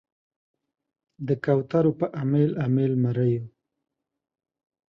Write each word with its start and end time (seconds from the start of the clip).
د 1.27 1.29
کوترو 1.43 1.91
په 1.99 2.07
امیل، 2.21 2.51
امیل 2.65 2.93
مریو 3.03 3.43